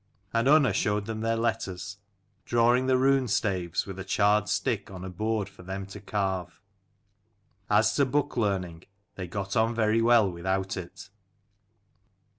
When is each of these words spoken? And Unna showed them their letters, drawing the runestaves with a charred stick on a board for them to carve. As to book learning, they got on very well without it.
And 0.33 0.47
Unna 0.47 0.73
showed 0.73 1.05
them 1.05 1.21
their 1.21 1.35
letters, 1.35 1.97
drawing 2.43 2.87
the 2.87 2.97
runestaves 2.97 3.85
with 3.85 3.99
a 3.99 4.03
charred 4.03 4.49
stick 4.49 4.89
on 4.89 5.05
a 5.05 5.11
board 5.11 5.47
for 5.47 5.61
them 5.61 5.85
to 5.85 5.99
carve. 6.01 6.59
As 7.69 7.93
to 7.97 8.05
book 8.07 8.35
learning, 8.35 8.85
they 9.13 9.27
got 9.27 9.55
on 9.55 9.75
very 9.75 10.01
well 10.01 10.27
without 10.31 10.75
it. 10.75 11.11